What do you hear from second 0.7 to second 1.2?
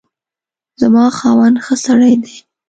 زما